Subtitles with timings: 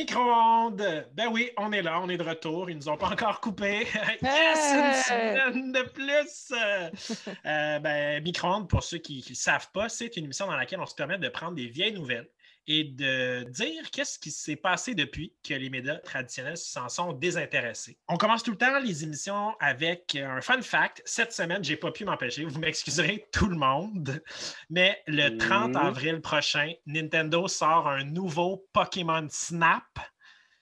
[0.00, 1.06] Micro-ondes!
[1.12, 2.70] Ben oui, on est là, on est de retour.
[2.70, 3.86] Ils nous ont pas encore coupé.
[4.22, 4.72] yes!
[4.72, 6.54] Une semaine de plus!
[7.44, 10.86] Euh, ben, Micro-ondes, pour ceux qui ne savent pas, c'est une émission dans laquelle on
[10.86, 12.30] se permet de prendre des vieilles nouvelles
[12.72, 17.98] et de dire qu'est-ce qui s'est passé depuis que les médias traditionnels s'en sont désintéressés.
[18.06, 21.02] On commence tout le temps les émissions avec un fun fact.
[21.04, 24.22] Cette semaine, j'ai pas pu m'empêcher, vous m'excuserez tout le monde,
[24.68, 29.98] mais le 30 avril prochain, Nintendo sort un nouveau Pokémon Snap.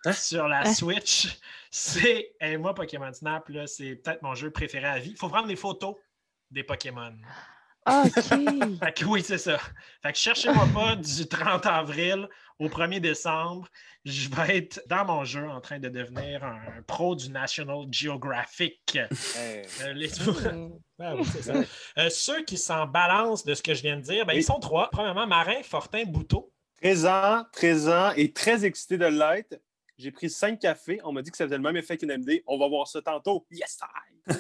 [0.07, 0.13] Hein?
[0.13, 0.73] Sur la Hein?
[0.73, 1.29] Switch,
[1.71, 5.11] c'est hey, moi Pokémon Snap là, c'est peut-être mon jeu préféré à vie.
[5.11, 5.95] Il faut prendre des photos
[6.51, 7.15] des Pokémon.
[7.85, 8.13] Ah, OK.
[8.81, 9.59] Fait que oui, c'est ça.
[10.03, 13.69] Fait que cherchez-moi pas du 30 avril au 1er décembre.
[14.05, 18.99] Je vais être dans mon jeu en train de devenir un pro du National Geographic.
[19.37, 19.63] Hey.
[19.83, 20.11] Euh, les-.
[21.01, 21.55] Ah oui, c'est ça.
[21.99, 24.41] Euh, ceux qui s'en balancent de ce que je viens de dire, ben, Oui.
[24.41, 24.89] ils sont trois.
[24.91, 26.53] Premièrement, Marin, Fortin, Bouteau.
[26.81, 29.61] Présent, présent et très excité de l'être.
[29.97, 31.01] J'ai pris cinq cafés.
[31.05, 32.43] On m'a dit que ça faisait le même effet qu'une MD.
[32.47, 33.47] On va voir ça tantôt.
[33.51, 33.79] Yes,
[34.31, 34.35] I!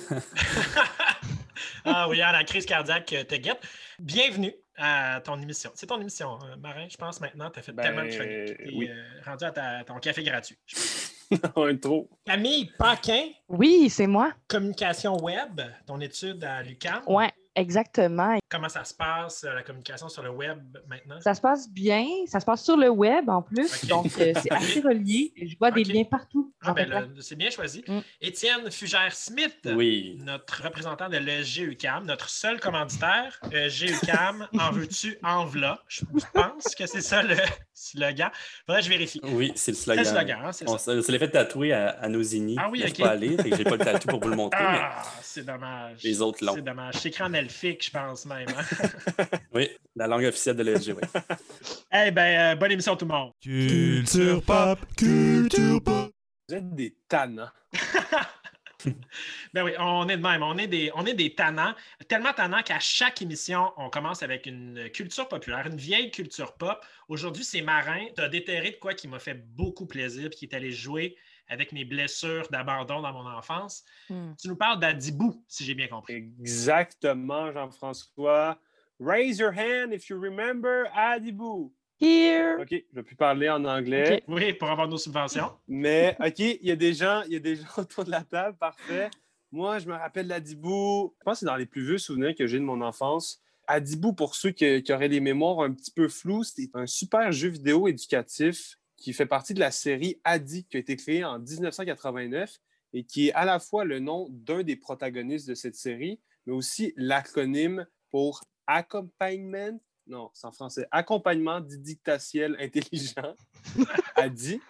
[1.84, 3.60] Ah oui, à la crise cardiaque euh, te guette.
[3.98, 5.70] Bienvenue à ton émission.
[5.74, 7.50] C'est ton émission, euh, Marin, je pense maintenant.
[7.50, 8.56] Tu as fait Ben, tellement de chroniques.
[8.58, 8.88] T'es, oui.
[8.90, 10.56] euh, rendu à ta- ton café gratuit.
[11.56, 12.08] Intro.
[12.26, 14.32] Camille Paquin, Oui, c'est moi.
[14.46, 17.02] communication web, ton étude à l'UQAM.
[17.06, 18.38] Ouais, exactement.
[18.48, 21.20] Comment ça se passe, euh, la communication sur le web maintenant?
[21.20, 22.06] Ça se passe bien.
[22.26, 23.84] Ça se passe sur le web en plus.
[23.86, 25.32] Donc, euh, c'est assez relié.
[25.36, 26.52] Je vois des liens partout.
[26.62, 27.84] Ah, ben, c'est bien choisi.
[27.86, 27.98] Mm.
[28.20, 30.18] Étienne Fugère-Smith, Oui.
[30.22, 35.82] notre représentant de l'ESG UCAM, notre seul commanditaire, UCAM, en veux-tu, en v'là?
[35.88, 37.36] Je pense que c'est ça le
[37.78, 38.31] slogan.
[38.66, 39.21] Faudrait que je vérifie.
[39.22, 40.05] Oui, c'est le C'est slogan.
[40.05, 40.94] le slogan, hein, c'est On ça.
[40.97, 42.56] se se l'est fait tatouer à, à Nosini.
[42.59, 42.99] Ah oui, Je ok.
[43.00, 46.03] pas allé, fait que j'ai pas le tatou pour vous le montrer, Ah, c'est dommage.
[46.03, 46.55] Les autres l'ont.
[46.55, 46.94] C'est dommage.
[46.97, 48.47] C'est écrit en elfique, je pense même.
[48.49, 48.84] hein.
[49.55, 51.03] oui, la langue officielle de l'ESG, oui.
[51.93, 53.33] Eh ben, euh, bonne émission tout le monde.
[53.41, 56.10] Culture pop, culture pop.
[56.49, 57.49] Vous êtes des tannants.
[59.55, 60.43] Ben oui, on est de même.
[60.43, 61.75] On est des, on est des tannants.
[62.09, 66.84] Tellement tannants qu'à chaque émission, on commence avec une culture populaire, une vieille culture pop.
[67.09, 68.06] Aujourd'hui, c'est Marin.
[68.15, 71.16] Tu as déterré de quoi qui m'a fait beaucoup plaisir puis qui est allé jouer
[71.49, 73.84] avec mes blessures d'abandon dans mon enfance.
[74.11, 74.33] Hmm.
[74.41, 76.31] Tu nous parles d'Adibou, si j'ai bien compris.
[76.41, 78.59] Exactement, Jean-François.
[79.00, 81.72] Raise your hand if you remember Adibou.
[82.00, 82.60] Here.
[82.60, 84.22] OK, je vais plus parler en anglais.
[84.28, 85.50] Oui, pour avoir nos subventions.
[85.66, 88.22] Mais OK, il y a des gens, il y a des gens autour de la
[88.22, 89.10] table, parfait.
[89.50, 91.14] Moi, je me rappelle d'Adibou.
[91.19, 93.42] Je pense que c'est dans les plus vieux souvenirs que j'ai de mon enfance.
[93.66, 97.32] Adibou, pour ceux qui, qui auraient des mémoires un petit peu floues, c'était un super
[97.32, 101.38] jeu vidéo éducatif qui fait partie de la série Adi, qui a été créée en
[101.38, 102.59] 1989
[102.92, 106.53] et qui est à la fois le nom d'un des protagonistes de cette série, mais
[106.53, 113.34] aussi l'acronyme pour Accompagnement, non, c'est en français, Accompagnement didacticiel intelligent,
[114.16, 114.60] Adi.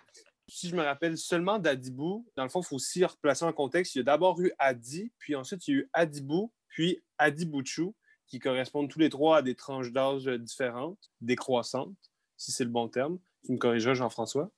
[0.50, 3.94] Si je me rappelle seulement d'Adibou, dans le fond, il faut aussi replacer en contexte.
[3.94, 7.94] Il y a d'abord eu Adi, puis ensuite il y a eu Adibou, puis Adibouchou,
[8.26, 11.94] qui correspondent tous les trois à des tranches d'âge différentes, décroissantes,
[12.36, 13.18] si c'est le bon terme.
[13.44, 14.50] Tu me corrigeras, Jean-François.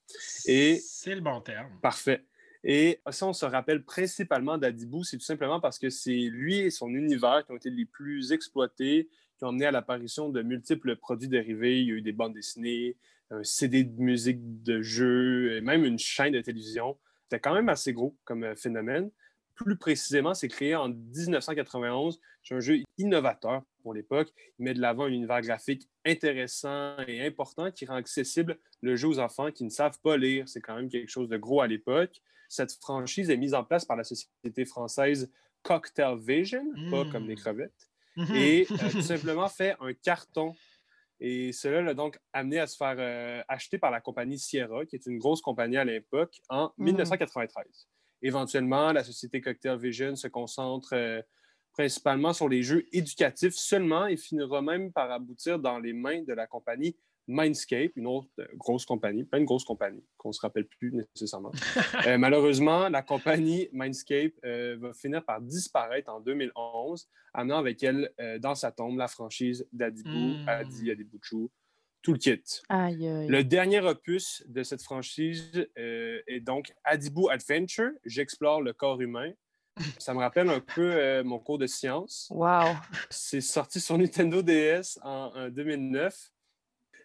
[0.45, 1.77] Et- C'est le bon terme.
[1.81, 2.25] Parfait.
[2.63, 6.69] Et ça, on se rappelle principalement d'Adibou, c'est tout simplement parce que c'est lui et
[6.69, 9.09] son univers qui ont été les plus exploités,
[9.41, 11.81] qui ont amené à l'apparition de multiples produits dérivés.
[11.81, 12.95] Il y a eu des bandes dessinées,
[13.31, 16.95] un CD de musique de jeu, et même une chaîne de télévision.
[17.23, 19.09] C'était quand même assez gros comme euh, phénomène.
[19.55, 22.19] Plus précisément, c'est créé en 1991.
[22.43, 24.31] C'est un jeu innovateur pour l'époque.
[24.59, 29.07] Il met de l'avant un univers graphique intéressant et important qui rend accessible le jeu
[29.07, 30.47] aux enfants qui ne savent pas lire.
[30.47, 32.21] C'est quand même quelque chose de gros à l'époque.
[32.47, 35.31] Cette franchise est mise en place par la société française
[35.63, 37.11] Cocktail Vision, pas Mm.
[37.11, 38.35] comme les crevettes, Mhm.
[38.35, 40.53] et euh, tout simplement fait un carton.
[41.19, 44.95] Et cela l'a donc amené à se faire euh, acheter par la compagnie Sierra, qui
[44.95, 46.83] est une grosse compagnie à l'époque, en Mm.
[46.85, 47.87] 1993.
[48.23, 51.21] Éventuellement, la société Cocktail Vision se concentre euh,
[51.73, 56.33] principalement sur les jeux éducatifs seulement et finira même par aboutir dans les mains de
[56.33, 56.97] la compagnie
[57.27, 60.93] Mindscape, une autre euh, grosse compagnie, plein de grosses compagnies qu'on ne se rappelle plus
[60.93, 61.51] nécessairement.
[62.07, 68.11] Euh, malheureusement, la compagnie Mindscape euh, va finir par disparaître en 2011, amenant avec elle
[68.39, 70.49] dans sa tombe la franchise d'Adibou, Mm.
[70.49, 71.47] Adi, Adibuchu,
[72.01, 72.41] tout le kit.
[72.69, 73.27] Aïe, aïe.
[73.27, 77.91] Le dernier opus de cette franchise est donc Adibou Adventure.
[78.05, 79.31] J'explore le corps humain.
[79.99, 82.27] Ça me rappelle un peu mon cours de sciences.
[82.31, 82.75] Wow.
[83.09, 86.30] C'est sorti sur Nintendo DS en, en 2009.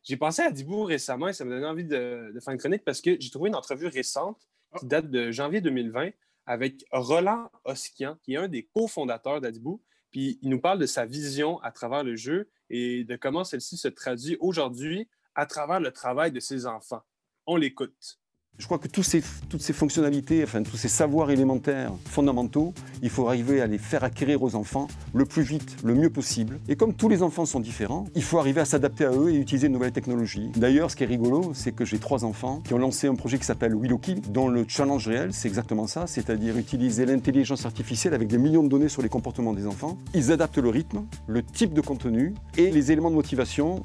[0.06, 2.84] J'ai pensé à Adibou récemment et ça m'a donné envie de, de faire une chronique
[2.84, 4.40] parce que j'ai trouvé une entrevue récente
[4.78, 6.10] qui date de janvier 2020
[6.46, 9.82] avec Roland Oskian, qui est un des cofondateurs d'Adibou.
[10.12, 13.76] Puis il nous parle de sa vision à travers le jeu et de comment celle-ci
[13.76, 17.02] se traduit aujourd'hui à travers le travail de ses enfants.
[17.44, 18.20] On l'écoute.
[18.58, 22.72] Je crois que toutes ces fonctionnalités, enfin tous ces savoirs élémentaires fondamentaux,
[23.02, 26.58] il faut arriver à les faire acquérir aux enfants le plus vite, le mieux possible.
[26.66, 29.36] Et comme tous les enfants sont différents, il faut arriver à s'adapter à eux et
[29.36, 30.50] utiliser de nouvelles technologies.
[30.56, 33.38] D'ailleurs, ce qui est rigolo, c'est que j'ai trois enfants qui ont lancé un projet
[33.38, 38.26] qui s'appelle Willoki, dont le challenge réel, c'est exactement ça, c'est-à-dire utiliser l'intelligence artificielle avec
[38.26, 39.98] des millions de données sur les comportements des enfants.
[40.14, 43.84] Ils adaptent le rythme, le type de contenu et les éléments de motivation,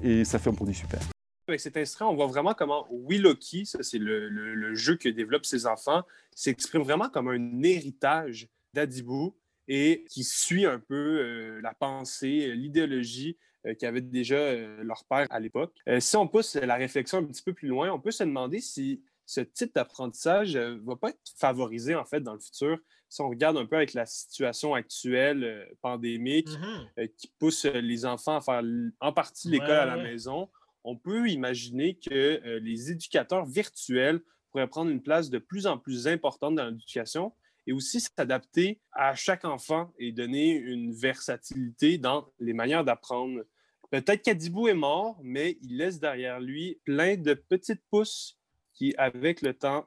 [0.00, 1.00] et ça fait un produit super.
[1.48, 5.08] Avec cet extrait, on voit vraiment comment Willoki, ça c'est le, le- le jeu que
[5.08, 6.04] développent ses enfants,
[6.34, 9.36] s'exprime vraiment comme un héritage d'Adibou
[9.66, 13.36] et qui suit un peu euh, la pensée, l'idéologie
[13.66, 15.74] euh, qu'avait déjà euh, leur père à l'époque.
[15.98, 19.02] Si on pousse la réflexion un petit peu plus loin, on peut se demander si
[19.26, 22.78] ce type d'apprentissage ne va pas être favorisé en fait dans le futur.
[23.08, 26.88] Si on regarde un peu avec la situation actuelle pandémique, Mhm.
[27.00, 28.62] euh, qui pousse les enfants à faire
[29.00, 30.02] en partie l'école Ouais, à la ouais.
[30.04, 30.48] maison,
[30.84, 34.20] on peut imaginer que euh, les éducateurs virtuels
[34.50, 37.32] pourraient prendre une place de plus en plus importante dans l'éducation
[37.66, 43.44] et aussi s'adapter à chaque enfant et donner une versatilité dans les manières d'apprendre.
[43.90, 48.38] Peut-être qu'Adibou est mort, mais il laisse derrière lui plein de petites pousses
[48.72, 49.86] qui, avec le temps,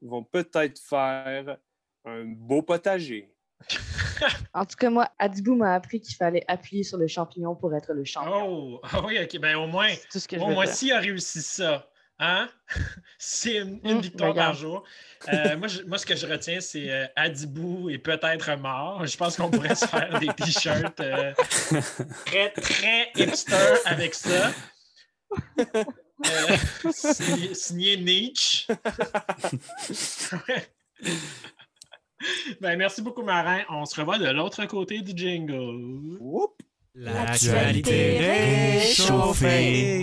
[0.00, 1.58] vont peut-être faire
[2.04, 3.35] un beau potager.
[4.54, 7.92] En tout cas, moi, Adibou m'a appris qu'il fallait appuyer sur le champignon pour être
[7.92, 8.32] le champion.
[8.48, 9.38] Oh, ah oui, ok.
[9.40, 12.48] Ben au moins, C'est tout ce que je au moins s'il a réussi ça, hein?
[13.18, 14.84] C'est une, une Hum, victoire par jour.
[15.28, 19.04] Euh, moi, je- moi, ce que je retiens, c'est euh, Adibou est peut-être mort.
[19.06, 21.32] Je pense qu'on pourrait se faire des t-shirts euh,
[22.24, 24.52] très, très hipster avec ça.
[26.26, 26.56] Euh,
[26.92, 28.66] signé, signé Nietzsche.
[32.48, 32.56] Ouais.
[32.60, 33.60] ben, merci beaucoup, Marin.
[33.68, 36.18] On se revoit de l'autre côté du jingle.
[36.94, 40.02] L'actualité réchauffée.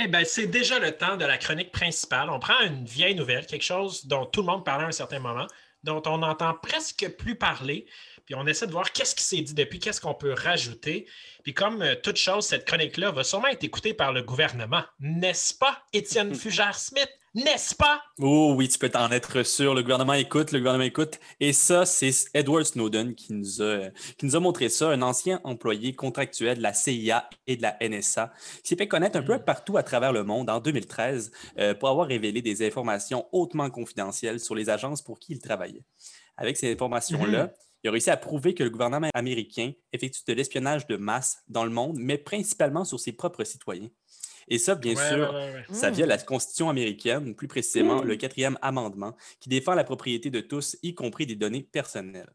[0.00, 2.30] Eh bien, c'est déjà le temps de la chronique principale.
[2.30, 5.18] On prend une vieille nouvelle, quelque chose dont tout le monde parlait à un certain
[5.18, 5.46] moment,
[5.82, 7.86] dont on n'entend presque plus parler,
[8.28, 11.06] puis on essaie de voir qu'est-ce qui s'est dit depuis, qu'est-ce qu'on peut rajouter.
[11.44, 14.82] Puis comme euh, toute chose, cette chronique-là va sûrement être écoutée par le gouvernement.
[15.00, 17.08] N'est-ce pas, Étienne Fugère-Smith?
[17.34, 18.02] N'est-ce pas?
[18.20, 19.74] Oh oui, tu peux t'en être sûr.
[19.74, 21.18] Le gouvernement écoute, le gouvernement écoute.
[21.40, 23.88] Et ça, c'est Edward Snowden qui nous, a,
[24.18, 27.78] qui nous a montré ça, un ancien employé contractuel de la CIA et de la
[27.80, 28.30] NSA,
[28.62, 31.88] qui s'est fait connaître un peu partout à travers le monde en 2013 euh, pour
[31.88, 35.84] avoir révélé des informations hautement confidentielles sur les agences pour qui il travaillait.
[36.36, 37.52] Avec ces informations-là,
[37.84, 41.64] il a réussi à prouver que le gouvernement américain effectue de l'espionnage de masse dans
[41.64, 43.88] le monde, mais principalement sur ses propres citoyens.
[44.48, 45.74] Et ça, bien Ouais, sûr, ouais, ouais, ouais.
[45.74, 45.94] ça Mm.
[45.94, 50.40] vient de la Constitution américaine, plus précisément le quatrième amendement, qui défend la propriété de
[50.40, 52.30] tous, y compris des données personnelles.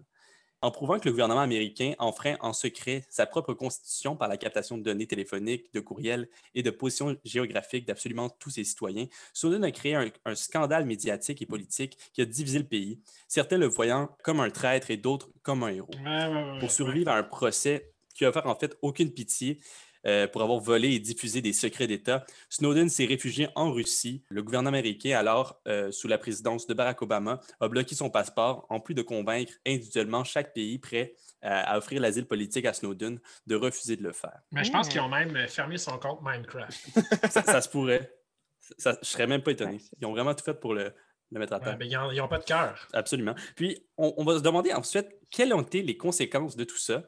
[0.63, 4.77] En prouvant que le gouvernement américain enfreint en secret sa propre constitution par la captation
[4.77, 9.71] de données téléphoniques, de courriels et de positions géographiques d'absolument tous ses citoyens, Snowden a
[9.71, 14.16] créé un, un scandale médiatique et politique qui a divisé le pays, certains le voyant
[14.23, 15.92] comme un traître et d'autres comme un héros.
[15.95, 19.59] Ouais, ouais, ouais, pour survivre à un procès qui a offert en fait aucune pitié
[20.06, 22.26] euh, pour avoir volé et diffusé des secrets d'État.
[22.50, 24.24] Snowden s'est réfugié en Russie.
[24.30, 28.66] Le gouvernement américain, alors euh, sous la présidence de Barack Obama, a bloqué son passeport
[28.69, 31.14] en plus de convaincre individuellement chaque pays prêt
[31.45, 34.40] euh, à offrir l'asile politique à Snowden de refuser de le faire.
[34.52, 36.88] Mais je pense qu'ils ont même fermé son compte Minecraft.
[37.31, 38.14] Ça, ça se pourrait.
[38.78, 39.80] Ça, je serais même pas étonné.
[40.00, 40.94] Ils ont vraiment tout fait pour le,
[41.31, 41.78] le mettre à Ouais, terre.
[41.78, 42.88] ben, ils n'ont pas de cœur.
[42.94, 43.36] Absolument.
[43.57, 47.04] Puis, on, on va se demander ensuite quelles ont été les conséquences de tout ça.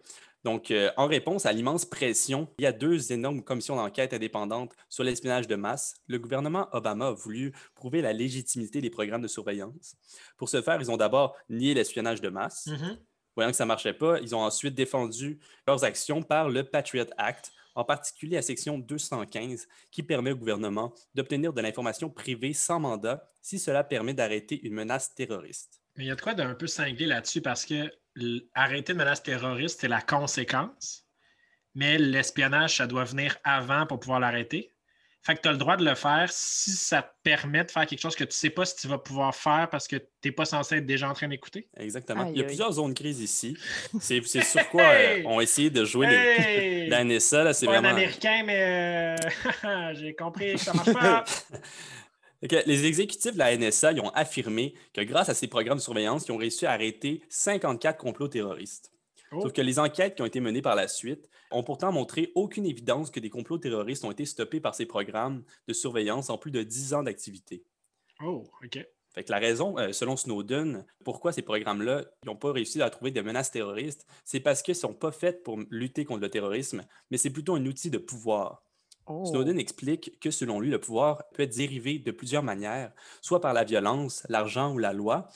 [0.46, 4.76] Donc, euh, en réponse à l'immense pression, il y a deux énormes commissions d'enquête indépendantes
[4.90, 5.96] sur l'espionnage de masse.
[6.08, 9.96] Le gouvernement Obama a voulu prouver la légitimité des programmes de surveillance.
[10.38, 12.68] Pour ce faire, ils ont d'abord nié l'espionnage de masse.
[12.68, 13.00] Mhm.
[13.36, 17.08] Voyant que ça ne marchait pas, ils ont ensuite défendu leurs actions par le Patriot
[17.18, 22.80] Act, en particulier la section 215, qui permet au gouvernement d'obtenir de l'information privée sans
[22.80, 25.82] mandat si cela permet d'arrêter une menace terroriste.
[25.98, 27.92] Mais il y a de quoi d'un peu cinglé là-dessus parce que
[28.54, 31.06] arrêter une menace terroriste, c'est la conséquence.
[31.74, 34.72] mais l'espionnage, ça doit venir avant pour pouvoir l'arrêter.
[35.22, 37.88] Fait que tu as le droit de le faire si ça te permet de faire
[37.88, 40.06] quelque chose que tu ne sais pas si tu vas pouvoir faire parce que tu
[40.26, 41.68] n'es pas censé être déjà en train d'écouter.
[41.78, 42.26] Exactement.
[42.26, 42.48] Aïe, Il y a aïe.
[42.48, 43.58] plusieurs zones grises ici.
[44.00, 46.90] C'est c'est sur quoi euh, on a essayé de jouer les, Hey!
[46.90, 47.44] la NSA.
[47.44, 47.96] Là, c'est pas un vraiment.
[47.98, 51.26] Américain, mais euh, j'ai compris que ça marche pas.
[52.66, 56.26] Les exécutifs de la NSA ils ont affirmé que grâce à ces programmes de surveillance,
[56.28, 58.92] ils ont réussi à arrêter 54 complots terroristes.
[59.32, 59.42] Oh.
[59.42, 62.66] Sauf que les enquêtes qui ont été menées par la suite ont pourtant montré aucune
[62.66, 66.52] évidence que des complots terroristes ont été stoppés par ces programmes de surveillance en plus
[66.52, 67.64] de 10 ans d'activité.
[68.22, 68.80] Oh, OK.
[69.16, 73.12] Fait que la raison, euh, selon Snowden, pourquoi ces programmes-là n'ont pas réussi à trouver
[73.12, 76.84] de menaces terroristes, c'est parce qu'ils ne sont pas faits pour lutter contre le terrorisme,
[77.10, 78.65] mais c'est plutôt un outil de pouvoir.
[79.08, 79.26] Oh.
[79.26, 83.54] Snowden explique que selon lui, le pouvoir peut être dérivé de plusieurs manières, soit par
[83.54, 85.30] la violence, l'argent ou la loi,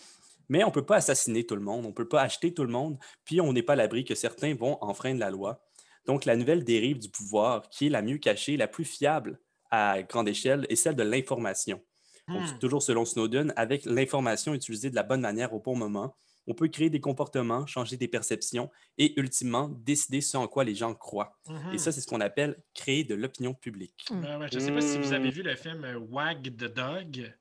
[0.49, 2.63] mais on ne peut pas assassiner tout le monde, on ne peut pas acheter tout
[2.63, 5.61] le monde, puis on n'est pas à l'abri que certains vont enfreindre la loi.
[6.05, 10.01] Donc la nouvelle dérive du pouvoir, qui est la mieux cachée, la plus fiable à
[10.01, 11.81] grande échelle, est celle de l'information.
[12.27, 12.45] Hmm.
[12.59, 16.15] toujours selon Snowden, avec l'information utilisée de la bonne manière au bon moment,
[16.49, 20.75] on peut créer des comportements, changer des perceptions et ultimement décider ce en quoi les
[20.75, 21.37] gens croient.
[21.47, 21.73] Mhm.
[21.73, 24.05] Et ça, c'est ce qu'on appelle créer de l'opinion publique.
[24.11, 26.73] Ben ouais, je ne sais pas si vous avez vu le film euh, Wag the
[26.73, 27.31] Dog.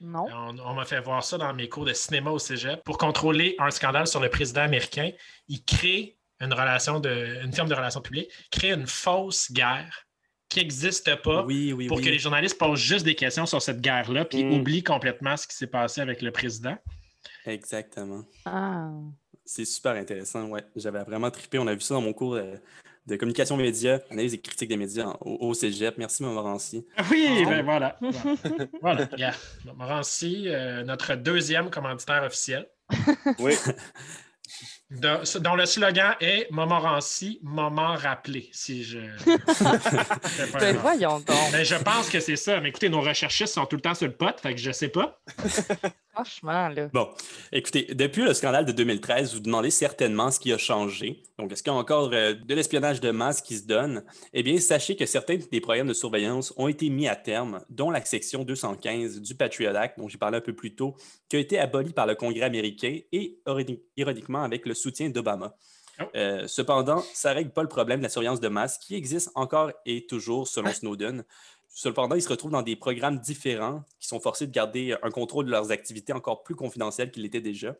[0.00, 0.26] Non.
[0.30, 2.82] On, on m'a fait voir ça dans mes cours de cinéma au cégep.
[2.84, 5.10] Pour contrôler un scandale sur le président américain,
[5.48, 10.02] il crée une relation de, une firme de relations publiques, crée une fausse guerre
[10.50, 12.04] qui n'existe pas Oui, oui, pour oui.
[12.04, 14.52] que les journalistes posent juste des questions sur cette guerre-là, puis Mm.
[14.52, 16.76] oublient complètement ce qui s'est passé avec le président.
[17.46, 18.24] Exactement.
[18.44, 18.90] Ah.
[19.44, 20.64] C'est super intéressant, ouais.
[20.74, 21.58] J'avais vraiment trippé.
[21.58, 22.54] On a vu ça dans mon cours de,
[23.06, 25.96] de communication média, analyse et critique des médias en- au, au cégep.
[25.98, 26.84] Merci, Montmorency.
[26.96, 27.48] Ah Oui, Oh.
[27.48, 27.96] ben voilà.
[28.82, 29.08] Voilà,
[30.48, 32.66] euh, notre deuxième commanditaire officiel,
[33.38, 33.54] Oui.
[34.90, 38.98] de- dont le slogan est Montmorency, moment rappelé, si je.
[40.58, 41.36] Ben voyons donc.
[41.52, 42.60] Mais je pense que c'est ça.
[42.60, 44.88] Mais écoutez, nos recherchistes sont tout le temps sur le pot, fait que je sais
[44.88, 45.20] pas.
[46.16, 46.88] Franchement, là.
[46.94, 47.10] Bon,
[47.52, 51.22] écoutez, depuis le scandale de 2013, vous vous demandez certainement ce qui a changé.
[51.38, 54.02] Donc, est-ce qu'il y a encore euh, de l'espionnage de masse qui se donne?
[54.32, 57.90] Eh bien, sachez que certains des programmes de surveillance ont été mis à terme, dont
[57.90, 60.94] la section 215 du Patriot Act, dont j'ai parlé un peu plus tôt,
[61.28, 65.54] qui a été abolie par le Congrès américain et, ironi- ironiquement, avec le soutien d'Obama.
[66.00, 66.04] Oh.
[66.14, 69.30] Euh, cependant, ça ne règle pas le problème de la surveillance de masse qui existe
[69.34, 71.24] encore et toujours selon Snowden.
[71.68, 75.46] Cependant, ils se retrouvent dans des programmes différents qui sont forcés de garder un contrôle
[75.46, 77.76] de leurs activités encore plus confidentiel qu'il était déjà.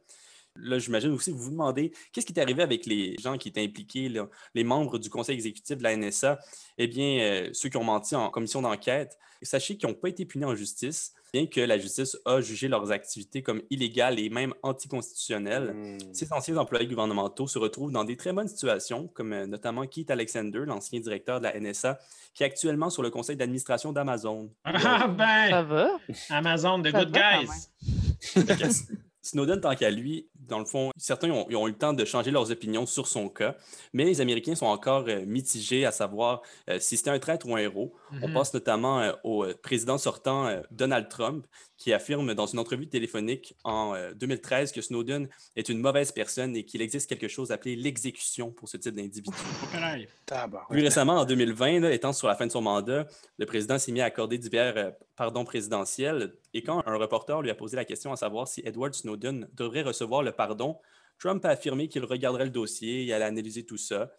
[0.59, 3.63] Là, j'imagine aussi, vous vous demandez qu'est-ce qui est arrivé avec les gens qui étaient
[3.63, 4.11] impliqués,
[4.55, 6.39] les membres du conseil exécutif de la NSA,
[6.79, 9.19] eh bien, euh, ceux qui ont menti en commission d'enquête.
[9.43, 12.91] Sachez qu'ils n'ont pas été punis en justice, bien que la justice a jugé leurs
[12.93, 15.73] activités comme illégales et même anticonstitutionnelles.
[15.75, 15.99] Hmm.
[16.15, 20.11] Ces anciens employés gouvernementaux se retrouvent dans des très bonnes situations, comme euh, notamment Keith
[20.11, 21.99] Alexander, l'ancien directeur de la NSA,
[22.33, 24.51] qui est actuellement sur le conseil d'administration d'Amazon.
[24.65, 25.91] Ah Ça ben, va?
[26.31, 28.89] Amazon, the Ça good va guys.
[29.21, 32.51] Snowden, tant qu'à lui, dans le fond, certains ont, eu le temps de changer leurs
[32.51, 33.57] opinions sur son cas,
[33.93, 37.55] mais les Américains sont encore euh, mitigés à savoir euh, si c'était un traître ou
[37.55, 37.95] un héros.
[38.23, 38.35] On Mhm.
[38.35, 43.95] pense notamment euh, au président sortant Donald Trump, qui affirme dans une entrevue téléphonique en
[43.95, 48.51] euh, 2013 que Snowden est une mauvaise personne et qu'il existe quelque chose appelé l'exécution
[48.51, 49.31] pour ce type d'individu.
[50.71, 53.07] Plus récemment, en 2020, là, étant sur la fin de son mandat,
[53.39, 56.35] le président s'est mis à accorder divers euh, pardons présidentiels.
[56.55, 59.83] Et quand un reporter lui a posé la question à savoir si Edward Snowden devrait
[59.83, 60.79] recevoir le pardon,
[61.19, 64.11] Trump a affirmé qu'il regarderait le dossier et allait analyser tout ça.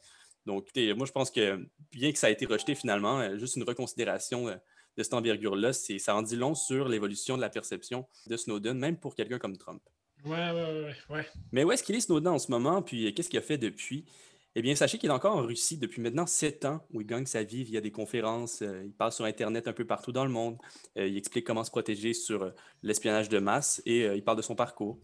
[0.46, 3.58] Donc, écoutez, moi, je pense que bien que ça a été rejeté finalement, euh, juste
[3.58, 4.56] une reconsidération euh,
[4.98, 8.78] de cette envergure-là, c'est- ça en dit long sur l'évolution de la perception de Snowden,
[8.78, 9.82] même pour quelqu'un comme Trump.
[10.26, 11.26] Ouais, ouais, ouais, ouais.
[11.52, 12.82] Mais où est-ce qu'il est Snowden en ce moment?
[12.82, 14.06] Puis euh, qu'est-ce qu'il a fait depuis?
[14.60, 17.28] Eh bien, sachez qu'il est encore en Russie depuis maintenant sept ans, où il gagne
[17.28, 18.64] sa vie via des conférences.
[18.64, 20.58] euh, il passe sur Internet un peu partout dans le monde.
[20.98, 22.50] euh, il explique comment se protéger sur euh,
[22.82, 24.98] l'espionnage de masse et euh, il parle de son parcours.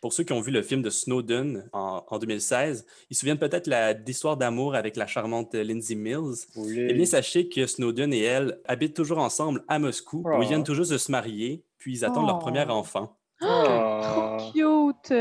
[0.00, 3.38] Pour ceux qui ont vu le film de Snowden en, en 2016, ils se souviennent
[3.40, 3.68] peut-être
[4.04, 6.46] d'histoire d'amour avec la charmante Lindsay Mills.
[6.54, 6.86] Oui.
[6.88, 10.38] Eh bien, sachez que Snowden et elle habitent toujours ensemble à Moscou, où Oh.
[10.40, 12.40] ils viennent tout juste de se marier, puis ils attendent leur Oh.
[12.46, 13.16] premier enfant.
[13.42, 14.36] Ah.
[14.52, 15.12] Trop cute!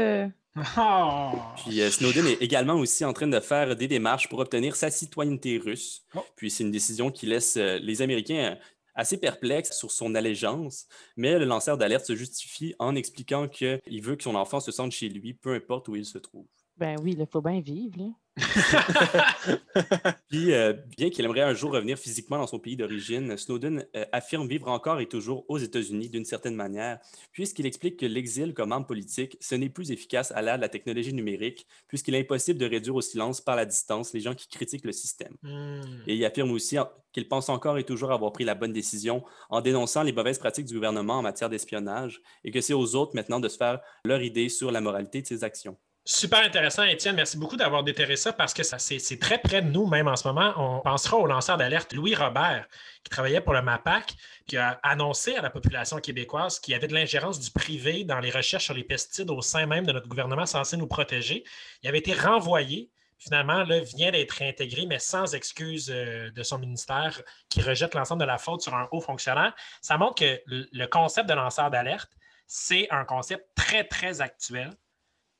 [0.56, 1.32] Oh.
[1.58, 4.90] Puis euh, Snowden est également aussi en train de faire des démarches pour obtenir sa
[4.90, 6.06] citoyenneté russe.
[6.16, 6.20] Oh.
[6.36, 8.56] Puis c'est une décision qui laisse euh, les Américains euh,
[8.96, 14.16] assez perplexes sur son allégeance, mais le lanceur d'alerte se justifie en expliquant qu'il veut
[14.16, 16.46] que son enfant se sente chez lui, peu importe où il se trouve.
[16.76, 18.10] Ben oui, il faut bien vivre, là.
[20.30, 24.06] Puis, euh, bien qu'il aimerait un jour revenir physiquement dans son pays d'origine, Snowden euh,
[24.12, 27.00] affirme vivre encore et toujours aux États-Unis d'une certaine manière,
[27.32, 30.70] puisqu'il explique que l'exil comme arme politique, ce n'est plus efficace à l'ère de la
[30.70, 34.48] technologie numérique, puisqu'il est impossible de réduire au silence par la distance les gens qui
[34.48, 35.36] critiquent le système.
[35.44, 35.82] Hmm.
[36.08, 36.78] Et il affirme aussi
[37.12, 40.66] qu'il pense encore et toujours avoir pris la bonne décision en dénonçant les mauvaises pratiques
[40.66, 44.22] du gouvernement en matière d'espionnage et que c'est aux autres maintenant de se faire leur
[44.22, 45.78] idée sur la moralité de ses actions.
[46.12, 47.16] Super intéressant, Étienne.
[47.16, 50.16] Merci beaucoup d'avoir déterré ça parce que ça, c'est, très près de nous, même en
[50.16, 50.54] ce moment.
[50.58, 52.68] On pensera au lanceur d'alerte Louis Robert,
[53.04, 54.16] qui travaillait pour le MAPAC,
[54.48, 58.20] qui a annoncé à la population québécoise qu'il y avait de l'ingérence du privé dans
[58.20, 61.44] les recherches sur les pesticides au sein même de notre gouvernement censé nous protéger.
[61.84, 62.90] Il avait été renvoyé.
[63.20, 68.22] Finalement, là, vient d'être réintégré, mais sans excuse euh, de son ministère qui rejette l'ensemble
[68.22, 69.54] de la faute sur un haut fonctionnaire.
[69.80, 72.10] Ça montre que le concept de lanceur d'alerte,
[72.48, 74.72] c'est un concept très, très actuel.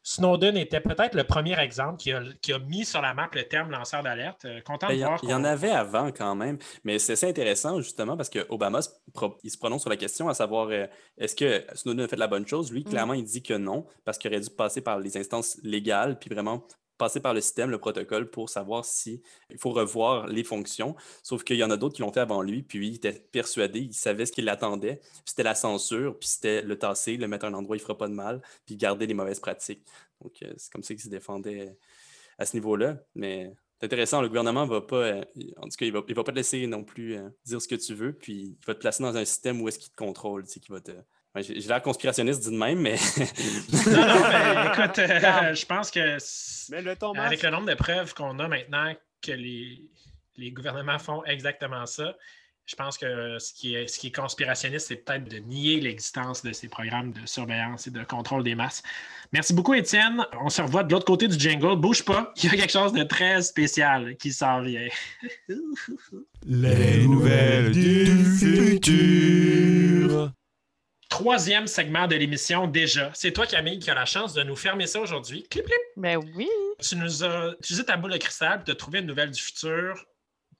[0.04, 3.44] Snowden était peut-être le premier exemple qui a, qui a mis sur la map le
[3.44, 4.46] terme lanceur d'alerte.
[4.46, 6.36] Euh, content de Ben, Il y, en- voir il y en qu'on- avait avant quand
[6.36, 9.90] même, mais c'est assez intéressant justement parce que Obama se pro- il se prononce sur
[9.90, 10.86] la question à savoir euh,
[11.18, 12.72] est-ce que Snowden a fait la bonne chose?
[12.72, 16.18] Lui, clairement, il dit que non, parce qu'il aurait dû passer par les instances légales,
[16.18, 16.66] puis vraiment
[17.00, 20.96] passer par le système, le protocole pour savoir si il faut revoir les fonctions.
[21.24, 23.80] Sauf qu'il y en a d'autres qui l'ont fait avant lui, puis il était persuadé,
[23.80, 24.98] il savait ce qui l'attendait.
[24.98, 27.82] Puis C'était la censure, puis c'était le tasser, le mettre à un endroit où il
[27.82, 29.84] ne fera pas de mal, puis garder les mauvaises pratiques.
[30.22, 31.76] Donc, euh, c'est comme ça qu'il se défendait
[32.38, 32.98] à ce niveau-là.
[33.16, 35.24] Mais c'est intéressant, le gouvernement va pas, euh,
[35.58, 37.76] en tout cas, il va, va pas te laisser non plus euh, dire ce que
[37.76, 40.44] tu veux, puis il va te placer dans un système où est-ce qu'il te contrôle,
[40.44, 40.92] tu sais, qu'il va te...
[41.36, 42.96] Ouais, J'ai l'air conspirationniste dit de même, mais...
[43.86, 46.18] Non, non, mais écoute, euh, je pense que
[46.72, 49.82] Mais le avec le nombre de preuves qu'on a maintenant que les,
[50.38, 52.16] les gouvernements font exactement ça,
[52.70, 56.44] je pense que ce qui est, ce qui est conspirationniste, c'est peut-être de nier l'existence
[56.44, 58.84] de ces programmes de surveillance et de contrôle des masses.
[59.32, 60.24] Merci beaucoup, Étienne.
[60.40, 61.78] On se revoit de l'autre côté du jingle.
[61.78, 64.88] Bouge pas, il y a quelque chose de très spécial qui s'en vient.
[66.46, 68.06] Les nouvelles du
[68.38, 70.32] futur.
[71.20, 73.12] Troisième segment de l'émission déjà.
[73.14, 75.44] C'est toi, Camille, qui as la chance de nous fermer ça aujourd'hui.
[75.50, 75.78] Clip, clip.
[75.98, 76.48] Ben oui.
[76.80, 80.06] Tu nous as utilisé ta boule de cristal tu as trouvé une nouvelle du futur.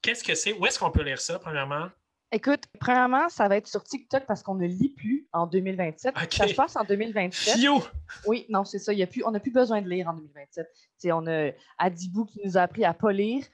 [0.02, 0.52] Qu'est-ce que c'est?
[0.52, 1.88] Où est-ce qu'on peut lire ça, premièrement?
[2.34, 6.14] Écoute, premièrement, ça va être sur TikTok parce qu'on ne lit plus en 2027.
[6.22, 6.34] Ok.
[6.34, 7.56] Ça se passe en 2027.
[7.56, 7.82] Fio!
[8.26, 8.92] Oui, non, c'est ça.
[8.92, 10.68] Y a plus, on n'a plus besoin de lire en 2027.
[10.98, 13.46] C'est on a Adibou qui nous a appris à pas lire,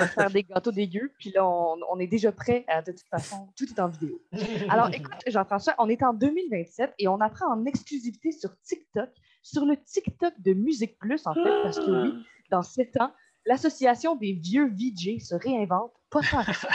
[0.00, 1.12] à faire des gâteaux dégueux.
[1.18, 2.64] Puis là, on, est déjà prêt.
[2.68, 4.20] À, de toute façon, tout est en vidéo.
[4.68, 9.10] Alors, écoute, Jean-François, on est en 2027 et on apprend en exclusivité sur TikTok,
[9.42, 12.14] sur le TikTok de Musique Plus, en fait, parce que oui,
[12.50, 13.12] dans sept ans,
[13.46, 16.68] l'association des vieux VJ se réinvente, pas tant que ça,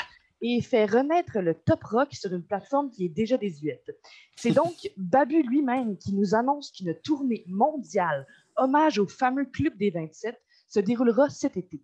[0.43, 3.95] et fait renaître le top rock sur une plateforme qui est déjà désuète.
[4.35, 8.27] C'est donc Babu lui-même qui nous annonce qu'une tournée mondiale,
[8.57, 11.81] hommage au fameux Club des 27, se déroulera cet été.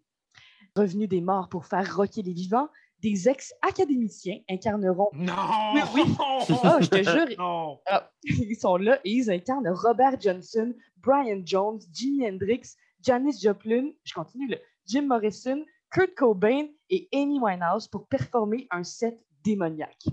[0.76, 2.70] Revenus des morts pour faire rocker les vivants,
[3.02, 5.34] des ex-académiciens incarneront Non!
[5.74, 6.04] Oui, oui.
[6.64, 7.38] Ah, je te jure.
[7.38, 7.80] Non!
[7.88, 13.92] ah, ils sont là et ils incarnent Robert Johnson, Brian Jones, Jimi Hendrix, Janis Joplin,
[14.04, 20.06] je continue là, Jim Morrison, Kurt Cobain et Amy Winehouse pour performer un set démoniaque.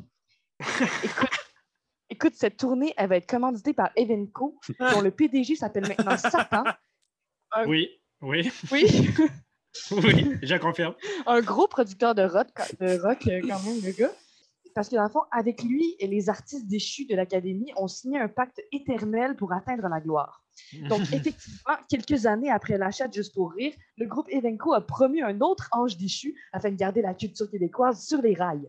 [1.03, 1.31] écoute,
[2.11, 6.65] écoute, cette tournée, elle va être commanditée par Evenco, dont le PDG s'appelle maintenant Satan.
[7.67, 7.89] Oui,
[8.21, 8.85] oui, Oui,
[9.91, 10.95] oui, je confirme.
[11.27, 12.49] un gros producteur de rock,
[12.81, 14.13] de rock euh, quand même, le gars.
[14.75, 18.19] Parce que dans le fond, avec lui et les artistes déchus de l'Académie ont signé
[18.19, 20.45] un pacte éternel pour atteindre la gloire.
[20.89, 25.23] Donc, effectivement, quelques années après l'achat de Juste pour rire, le groupe Evenco a promu
[25.23, 28.69] un autre ange déchu afin de garder la culture québécoise sur les rails.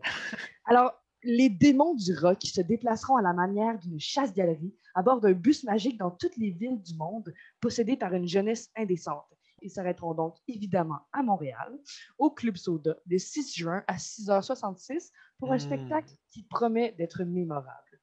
[0.64, 0.94] Alors,
[1.24, 5.64] les démons du rock se déplaceront à la manière d'une chasse-galerie à bord d'un bus
[5.64, 9.26] magique dans toutes les villes du monde possédées par une jeunesse indécente.
[9.62, 11.76] Ils s'arrêteront donc évidemment à Montréal,
[12.18, 15.60] au Club Soda, le 6 juin à 6h66 pour un Hmm.
[15.60, 18.00] spectacle qui promet d'être mémorable.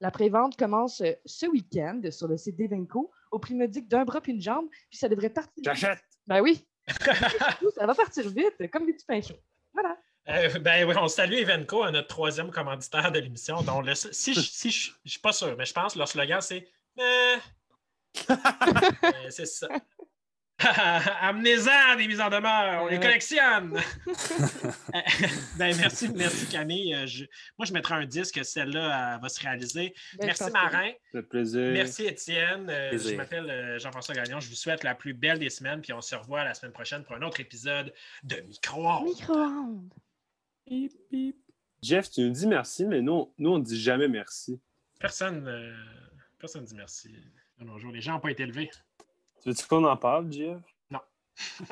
[0.00, 4.20] La prévente commence euh, ce week-end sur le site d'Evenco au prix modique d'un bras
[4.20, 5.62] puis une jambe, puis ça devrait partir.
[5.64, 5.98] J'achète.
[6.26, 6.64] Ben oui.
[7.74, 9.34] ça va partir vite, comme des petits pains chauds.
[9.74, 9.98] Voilà.
[10.28, 13.60] Euh, ben oui, on salue Evenco, à notre troisième commanditaire de l'émission.
[13.62, 16.40] Donc, le- si je si je suis pas sûr, mais je pense que leur slogan,
[16.40, 16.66] c'est
[16.98, 17.36] Euh,
[18.30, 19.68] euh, C'est ça.
[21.20, 23.74] Amenez-en des mises en demeure, on les collectionne.
[25.56, 26.94] Ben, merci, merci Camille.
[26.94, 27.24] Euh, je-
[27.58, 29.94] moi, je mettrai un disque, celle-là elle va se réaliser.
[30.18, 30.90] Ben, merci que- Marin.
[31.12, 31.70] Ça fait plaisir.
[31.72, 32.68] Merci Étienne.
[32.70, 34.40] Euh, je m'appelle euh, Jean-François Gagnon.
[34.40, 37.04] Je vous souhaite la plus belle des semaines, puis on se revoit la semaine prochaine
[37.04, 37.92] pour un autre épisode
[38.24, 39.04] de Micro-ondes.
[39.04, 39.90] Micro-ondes.
[41.82, 44.60] Jeff, tu nous dis merci, mais nous, nous on ne dit jamais merci.
[44.98, 45.72] Personne euh,
[46.38, 47.14] personne dit merci.
[47.76, 47.92] jours.
[47.92, 48.70] Les gens n'ont pas été élevés.
[49.42, 50.58] Tu veux-tu qu'on en parle, Jeff?
[50.90, 51.00] Non.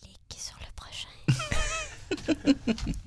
[0.00, 1.08] Clique sur le prochain.